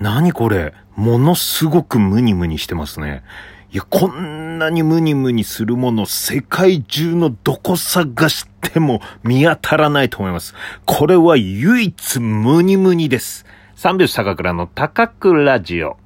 [0.00, 0.74] 何これ？
[0.94, 3.22] ものすごくムニムニしてますね。
[3.72, 10.54] いや、こんなにムニムニするもの、世界中のどこ探しても見当たらないと思います。
[10.86, 13.44] これは唯一ムニムニです。
[13.74, 15.96] 三拍子高倉の高倉ラジオ。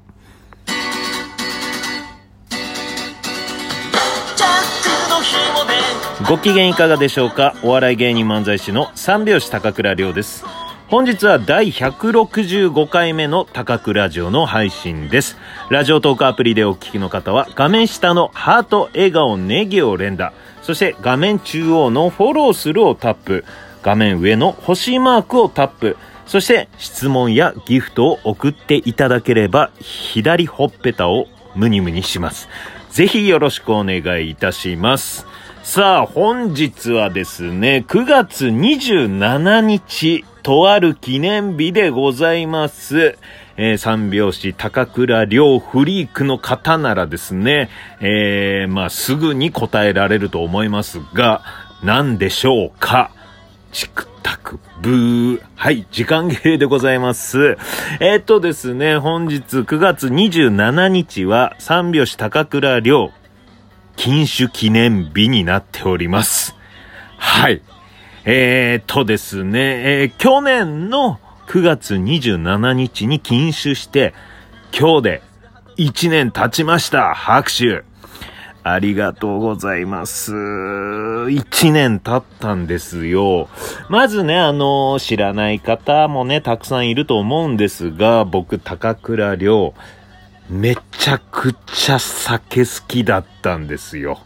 [6.29, 7.54] ご機嫌いかがでしょうか？
[7.62, 10.45] お笑い芸人漫才師の三拍子高倉涼です。
[10.93, 15.38] 本日は第165回目の高倉ラジオの配信です。
[15.70, 20.34] ラジオトークアプリでお聞きの方は画面下のハート、笑顔、ネギを連打。
[20.60, 23.47] そして画面中央のフォローするをタップ。
[23.83, 25.97] 画面上の星マークをタップ。
[26.27, 32.50] そして質問やギフトを送っていただければ左ほっぺたをムニムニします。
[32.91, 35.27] ぜひよろしくお願いいたします。
[35.62, 43.16] さあ、本日はですね、9月27日、とある記念日でございます。
[43.56, 47.69] えー、三拍子高倉良フリークの方ならですね、
[48.00, 51.42] えー、まあ、すぐに答えられると思いますが、
[51.83, 53.12] 何でしょうか？
[53.72, 55.42] チクタクブー。
[55.55, 57.56] はい、時間切れでございます。
[58.00, 63.12] えー、っとですね、本日9月27日は三拍子高倉良
[63.97, 66.56] 禁酒記念日になっております。
[67.19, 67.62] はい。
[68.25, 74.14] えー、っとですね、えー、去年の9月27日に禁酒して、
[74.79, 75.23] 今日で
[75.77, 77.14] 1年経ちました。
[77.14, 77.84] 拍手。
[78.64, 80.33] ありがとうございます。
[80.33, 83.48] 1年経ったんですよ。
[83.89, 89.75] まずね、あの、知らない方もね、たくさんいると思うんですが、僕、高倉涼、
[90.48, 94.20] めちゃくちゃ酒好きだったんですよ。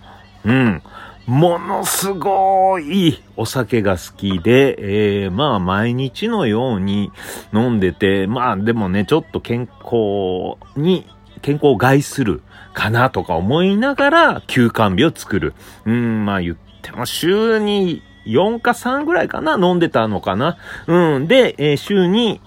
[0.44, 0.82] うん。
[1.26, 7.10] ものすごいお酒が好きで、えー、まあ毎日のように
[7.52, 11.06] 飲んでて、まあでもね、ちょっと健康に、
[11.42, 12.42] 健康を害する
[12.74, 15.54] かなとか思いながら休館日を作る。
[15.84, 20.58] うん、まあ言っても週に4か3ぐらいかな飲んでたのかな。
[20.86, 21.26] うん。
[21.26, 22.40] で、えー、週に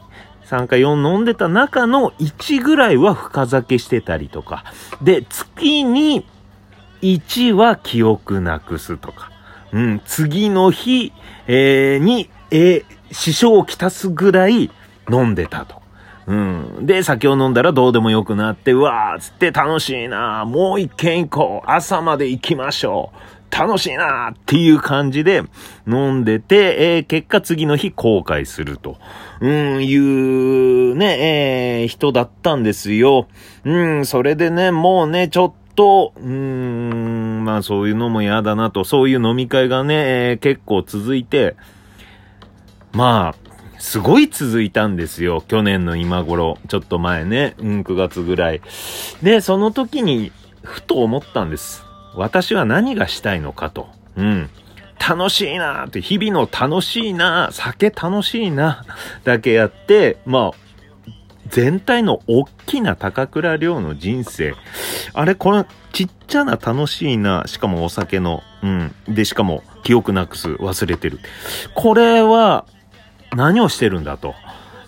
[0.46, 4.64] 3か4飲んでた中の1ぐらいは深酒してたりとか。
[5.02, 6.26] で、月に
[7.02, 9.32] 1は記憶なくすとか。
[9.72, 11.14] うん、次の日、
[11.48, 14.72] えー、に、えー、支障をきたすぐらい
[15.12, 15.80] 飲んでたと。
[16.28, 16.86] うん。
[16.86, 25.44] で、酒を飲んだらどうでもよくなって、うわーつって楽しいなもう一軒行こう朝まで行きましょう楽しいなっていう感じで
[25.88, 28.98] 飲んでて、えー、結果次の日後悔すると、
[29.42, 33.28] うん、いうね、えー、人だったんですよ。
[33.66, 41.56] うん、それでね、もうね、ちょっと、うーん、まあそういうのも嫌だなと、そういう飲み会がね、えー、結構続いて、
[42.92, 45.42] まあ、すごい続いたんですよ。
[45.48, 46.58] 去年の今頃。
[46.68, 47.56] ちょっと前ね。
[47.60, 48.62] うん、9月ぐらい。
[49.24, 51.86] で、その時に、ふと思ったんです。
[52.14, 53.88] 私は何がしたいのかと。
[54.18, 54.50] うん。
[55.00, 58.84] 楽しいなって、日々の楽しいな酒楽しいな
[59.24, 60.69] だけやって、まあ、
[61.50, 64.54] 全体の大きな高倉涼の人生。
[65.14, 68.96] あれ、これ、ちっちゃな楽しいな、しかもお酒の、うん。
[69.08, 71.20] で、しかも記憶なくす、忘れてる。
[71.76, 72.66] これは、
[73.36, 74.36] 何をしてるんだと。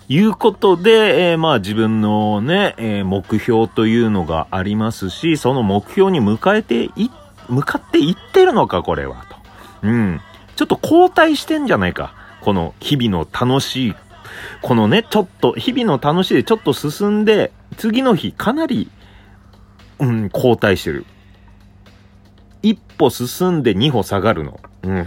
[0.08, 7.10] いうことで、えー、まあ自分のね、えー、目標というのがありますし、その目標に向かえてい、
[7.48, 9.36] 向かっていってるのか、これは、と。
[9.82, 10.20] うん。
[10.56, 12.14] ちょっと後退してんじゃないか。
[12.42, 13.94] この日々の楽しい
[14.60, 18.90] このね、ちょっと、日々の楽しいでちょっと進んで、次の日かなり、
[19.98, 21.06] うん、後退してる。
[22.62, 24.60] 一歩進んで二歩下がるの。
[24.84, 25.06] うん。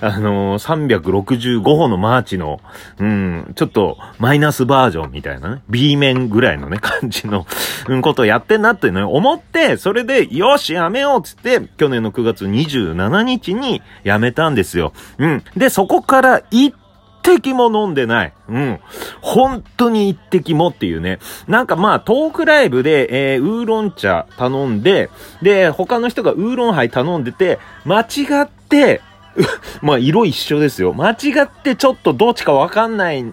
[0.00, 2.60] あのー、365歩のマーチの、
[2.98, 7.46] うん、ちょっとマイナスバージョンみたいなね、B 面ぐらいのね、感じの、
[7.88, 14.92] うん、ことをやってんなっていうのを思って、それで、よし、やめようっつって、去年の9月27日にやめたんですよ。
[15.18, 15.44] うん。
[15.56, 16.74] で、そこから一
[17.22, 18.32] 滴も飲んでない。
[18.48, 18.80] うん。
[19.20, 21.18] 本当に一滴もっていうね。
[21.48, 25.10] なんかまあ、トークライブで、えー、ウーロン茶頼んで、
[25.40, 29.00] で、他の人がウーロンハイ頼んでて、間違って、
[29.80, 30.92] まあ、色一緒ですよ。
[30.92, 33.24] 間違ってちょっとどっちかわかんない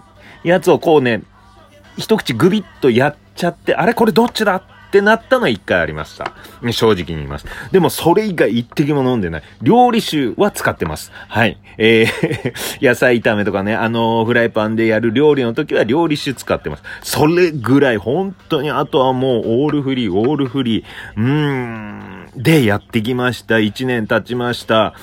[0.43, 1.23] やつをこうね、
[1.97, 6.33] 一口グビッとやっちゃって、あれこれどっちだってなったのは一回ありました。
[6.71, 7.45] 正直に言います。
[7.71, 9.43] でもそれ以外一滴も飲んでない。
[9.61, 11.11] 料理酒は使ってます。
[11.27, 11.57] はい。
[11.77, 16.83] えー 野菜炒めとかね、あのー、フライパンでやる料理の時は料理酒使ってます。
[17.03, 20.83] それぐらい、本当に、あとはもうオールフリー、オールフリー。
[21.17, 22.31] うーん。
[22.35, 23.59] で、やってきました。
[23.59, 24.93] 一年経ちました。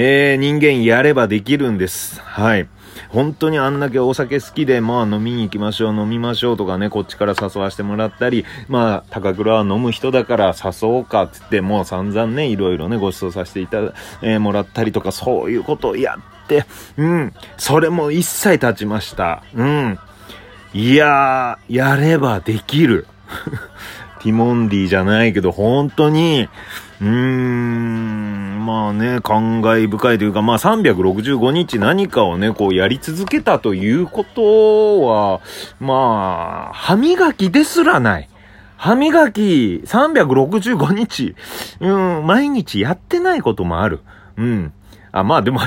[0.00, 2.20] えー、人間やればできるんです。
[2.20, 2.68] はい。
[3.08, 13.92] 本当にあんだけお酒好きで、まあ飲みに行きましょう、飲みましょうとかね、こっちから誘わせてもらったり、まあ、高倉は飲む人だから誘おうかって言って、もう散々ね、いろいろね、ご馳走させていただ、
[14.22, 16.64] えー、もらったりとか、そういうことをやって、
[16.96, 19.42] うん、それも一切経ちました。
[19.52, 19.98] うん。
[20.74, 23.08] いやー、やればできる。
[24.22, 26.48] ティモンディじゃないけど、本当に、
[27.00, 35.40] うーん、まあね、感慨深いというか、まあ365日何かをね、こうやり続けたということは、
[35.80, 38.28] まあ、歯磨きですらない。
[38.76, 41.34] 歯磨き365日、
[41.80, 44.00] うん、毎日やってないこともある。
[44.36, 44.74] うん。
[45.12, 45.60] あ、まあでも、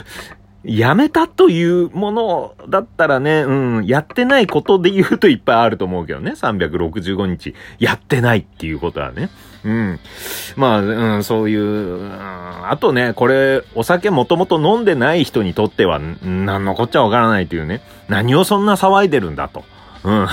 [0.64, 6.32] やめたというものだったらね、うん、やってないことで言うといっぱいあると思うけどね。
[6.32, 9.30] 365日やってないっていうことはね。
[9.64, 10.00] うん。
[10.56, 17.82] まあ、うん、そういう、うん、あとね、これ、お酒もともと飲んでない人にとっては、何のこっちゃわからないというね。
[18.08, 19.64] 何をそんな騒いでるんだと。
[20.04, 20.28] うん。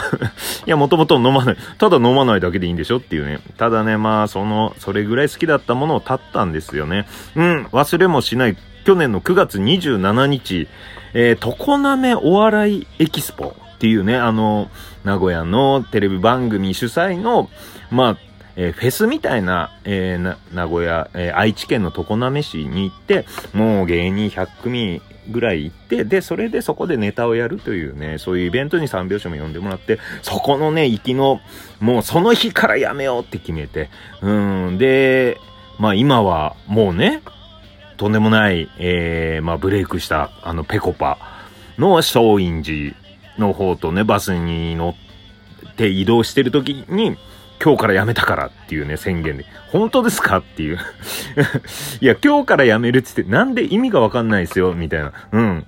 [0.66, 1.56] いや、もともと飲まない。
[1.78, 3.40] ただ飲まないだけでいいんでしょっていうね。
[3.56, 7.06] ただね、まあ、その、それぐらい好きだったものを断ったんですよね。
[7.36, 7.66] うん。
[7.66, 10.66] 忘れもしない去年の9月27日、
[11.12, 14.70] えー、常滑お笑いエキスポっていうね、あの、
[15.04, 17.50] 名古屋のテレビ番組主催の、
[17.90, 18.27] まあ、
[18.60, 23.24] えー、フェスみたいな、えー、名古屋、えー、愛知県の常滑市に行って、
[23.54, 25.00] もう芸人100組
[25.30, 31.40] ぐらい行って、で、それでそこでネタをやるというね、そういうイベントに三拍子も呼んでもらって、そこのね、行きの、
[31.78, 33.90] もうその日からやめようって決めて、
[34.22, 34.30] う
[34.72, 35.38] ん、で、
[35.78, 37.22] まあ今はもうね、
[37.96, 41.18] とんでもない、えー、まあ、ブレイクした、あの、ペコパ
[41.78, 42.96] の松陰寺
[43.38, 44.96] の方とね、バスに乗
[45.68, 47.16] って移動してる時に、
[47.62, 49.44] 今日から辞めたからっていうね、宣言で。
[49.72, 50.78] 本当ですかっていう。
[52.00, 55.12] いや、今日から辞めるって言って、なんで意味がわかんないですよ、みたいな。
[55.32, 55.66] うん。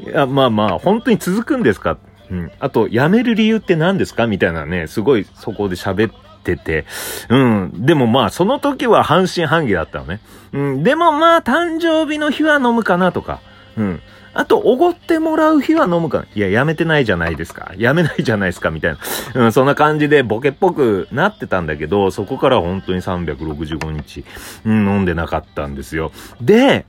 [0.00, 1.98] いや、まあまあ、本当に続くんですか？
[2.30, 2.50] うん。
[2.58, 4.26] あと、辞める理由って何ですか？
[4.26, 6.86] みたいなね、すごいそこで喋って、ってて、
[7.28, 7.70] うん。
[7.86, 10.18] でもまあ、その時は半信半疑だったのね。
[10.52, 10.82] うん。
[10.82, 13.38] でもまあ、誕生日の日は飲むかなとか、
[13.76, 14.00] うん。
[14.34, 16.24] あと、おごってもらう日は飲むか。
[16.34, 17.72] いや、やめてないじゃないですか。
[17.76, 18.98] やめないじゃないですか、みたいな。
[19.42, 24.24] うん、そんな感じでボケっぽくなってたんだけど、そこから本当に365日、
[24.64, 26.12] うん、飲んでなかったんですよ。
[26.40, 26.86] で、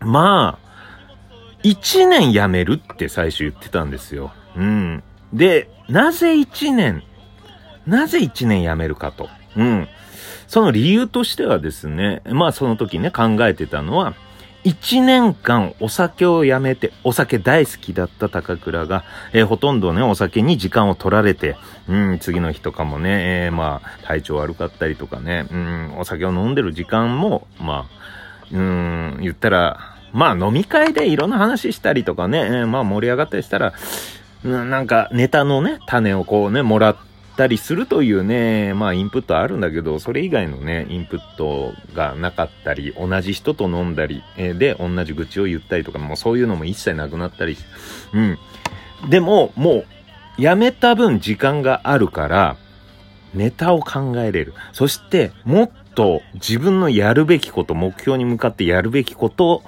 [0.00, 0.70] まあ、
[1.62, 4.32] 1年辞めるって最初言ってたんですよ。
[4.56, 5.02] うん。
[5.32, 7.02] で、なぜ1年
[7.86, 9.28] なぜ1年辞めるかと。
[9.56, 9.88] うん。
[10.46, 14.14] その理由としてはですね、まあその時ね考えてたのは、
[14.64, 21.56] 1年間お酒をやめて、お酒大好きだった高倉が、えー、ほとんどね、お酒に時間を取られて、
[21.88, 28.00] うん、次の日とかもね、えー、まあ、体調悪かったりとかね、うん、お酒を飲んでる時間も、まあ、
[28.52, 33.72] うん、言ったら、まあ飲み会でいろんな話したりとかね、えー、まあ盛り上がったりしたら、
[34.42, 47.56] なんかネタのね、種をこうね、もらって、たりするというね、まあインプットあるんだけど、それ以外のね、インプットがなかったり、同じ人と飲んだり、えー、で、同じ愚痴を言ったりとか、もうそういうのも一切なくなったり、
[48.12, 48.38] うん。
[49.08, 49.84] でも、も
[50.38, 52.56] う、やめた分時間があるから、
[53.34, 54.54] ネタを考えれる。
[54.72, 59.62] そして、もっと自分のやるべきこと、目標に向かってやるべきこと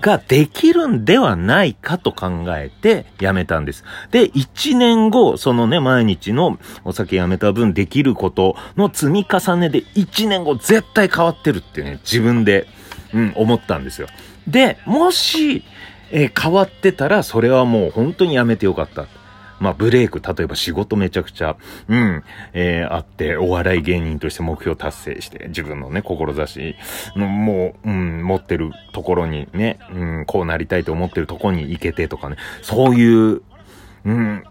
[0.00, 3.84] ができるんではないかと考えて辞めたんです。
[4.10, 12.66] で、1年後、そのね、毎日のお酒やめた分できることの積み重ねで1年後絶対変わってるってね、自分で、
[13.14, 14.08] うん、思ったんですよ。
[14.46, 15.64] で、もし、
[16.10, 19.06] えー、変わってたら、それはもう本当にやめてよかった。
[19.58, 21.56] まあ、ブレイク、例えば仕事めちゃくちゃ、
[21.88, 26.76] うん、えー、あって、お笑い芸人として目標達成して、自分のね、志
[27.16, 33.42] の、もう、うん、持ってるところにね、うん、こうなりたいと思ってるところに行けてとかね、そういう、
[34.04, 34.44] うん、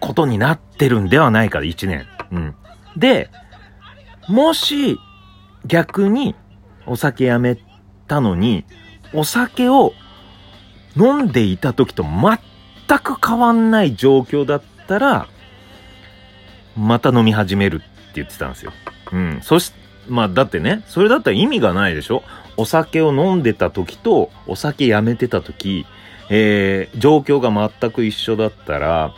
[0.00, 2.06] ことになってるんではないか、一年。
[2.32, 2.54] うん。
[2.96, 3.30] で、
[4.28, 4.98] もし、
[5.66, 6.34] 逆に、
[6.86, 7.58] お酒やめ
[8.08, 8.64] たのに、
[9.12, 9.92] お酒を
[10.96, 12.38] 飲んでいた時と全
[12.88, 15.28] 全く変わんない状況だったら、
[16.76, 17.84] また飲み始めるって
[18.16, 18.72] 言ってたんですよ。
[19.12, 19.40] うん。
[19.42, 19.72] そし、
[20.08, 22.22] まあだってね、それだったら意味がないでしょ？
[22.56, 25.86] お酒を飲んでた時と、お酒やめてた時、
[26.30, 27.50] えー、状況が
[27.80, 29.14] 全く一緒だったら、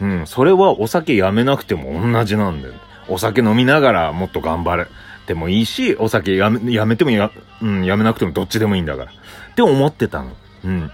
[0.00, 2.74] うん、それはお酒やめなくても同じなんだよ。
[3.08, 4.86] お酒飲みながらもっと頑張れ
[5.26, 7.30] てもいいし、お酒やめ、やめてもや、
[7.62, 9.12] うん、やめなくてもどっちでもいいんだから。
[9.12, 10.32] って思ってたの。
[10.64, 10.90] うん。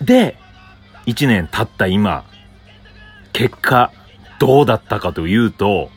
[0.00, 0.38] で、
[1.06, 2.24] 1年経った今、
[3.32, 3.92] 結果、
[4.38, 5.90] どうだったかというと、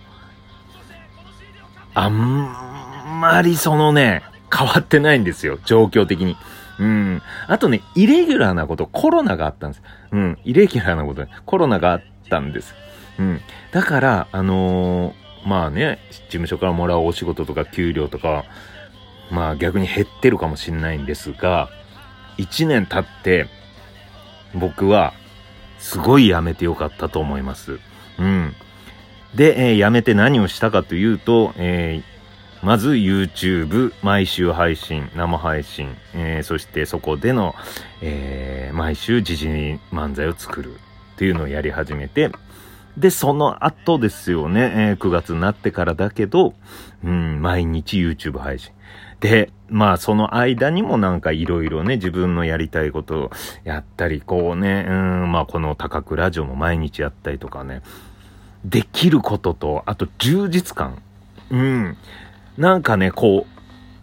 [1.94, 4.24] あんまりそのね、
[4.56, 6.36] 変わってないんですよ、状況的に。
[6.80, 7.22] うん。
[7.48, 9.84] あとね、イレギュラーなこと、コロナがあったんです。
[10.12, 10.38] うん。
[10.44, 12.76] イレギュラーなこと、コロナがあったんです。
[13.20, 13.42] うん。
[13.72, 18.46] だから、あのー、まあね、事務所からもらうお仕事とか給料とか、
[19.32, 21.70] まあ逆に減ってるかもしれないんですが、
[22.38, 23.48] 1年経って、
[24.54, 25.14] 僕は、
[25.80, 27.80] すごい辞めてよかったと思います。
[28.20, 28.56] うん。
[29.36, 37.54] で、えー、辞めて何をしたかというと、えー、まず YouTube 毎週配信、生配信、えー、そしてそこでの、
[38.02, 39.48] えー、毎週時事
[39.92, 42.32] 漫才を作るっていうのをやり始めて、
[42.98, 46.56] で、その後ですよね、えー、9月になってからだけど、
[47.04, 48.72] うん、毎日 YouTube 配信。
[49.20, 53.32] で、まあその間にもなんかいろいろね、自分のやりたいことを
[53.64, 57.82] やったり、こうね、うん、まあこの高倉ラジオも毎日やったりとかね、
[58.64, 61.02] できることと、あと充実感。
[61.50, 61.98] うん。
[62.58, 63.46] なんかね、こ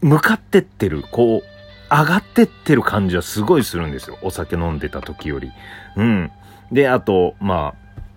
[0.02, 1.42] う、向かってってる、こう、
[1.90, 4.18] 上がってってる感じはすごいするんですよ。
[4.23, 5.50] お酒飲んでた時より。
[5.97, 6.30] うん。
[6.73, 8.12] で、あと、まあ、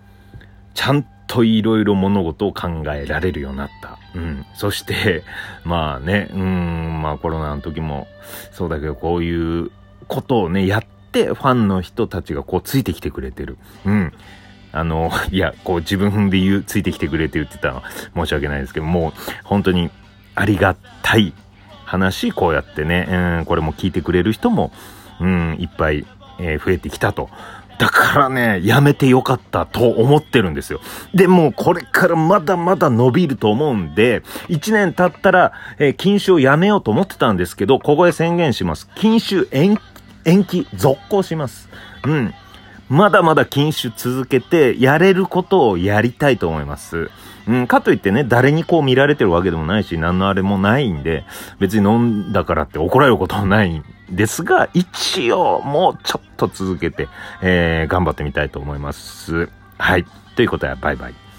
[0.74, 3.98] ちゃんといろいろ物事を考えられるようになった。
[4.14, 4.46] うん。
[4.54, 5.22] そして、
[5.64, 8.08] まあね、うん、まあコロナの時も
[8.50, 9.70] そうだけど、こういう
[10.08, 13.58] ことをね、やって、ファンの人たちがこうついてきてくれてる。
[13.84, 14.12] うん。
[14.72, 17.82] あの、 いや、こう自分で言う、ついてきてくれてるって言った
[18.14, 19.12] 申し訳ないですけど、もう
[19.44, 19.90] 本当に
[20.34, 21.34] ありがたい
[21.84, 24.72] 話、こうやってね、うん、これも聞いてくれる人も、
[25.20, 26.06] うん、いっぱい、
[26.38, 27.28] えー、増えてきたと。
[27.78, 30.80] だからね、やめてよかったと思ってるんですよ。
[31.14, 38.88] で、もこれからまだまだ伸びると思うんで、1年経ったら、えー、禁酒をやめようと思ってたんですけど、ここで宣言します。
[38.96, 39.78] 禁酒延
[40.24, 41.68] 延期、続行します。
[42.04, 42.34] うん。
[42.88, 47.10] まだまだ禁酒続けて、やれることをやりたいと思います。
[47.46, 51.24] うん、かといってね、誰にこう見られてるわけでもないし、何のあれもないんで、
[51.60, 57.08] 別に飲んだからって怒られることもないですが、一応、もうちょっと続けて、
[57.42, 59.48] えー、頑張ってみたいと思います。
[59.78, 60.04] はい。
[60.36, 61.14] ということで、バイバイ。